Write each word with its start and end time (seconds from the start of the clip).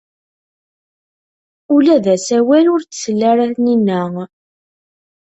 Ula 1.75 1.97
d 2.03 2.05
asawal 2.15 2.65
ur 2.73 2.81
t-tli 2.83 3.23
ara 3.31 3.45
Taninna. 3.53 4.01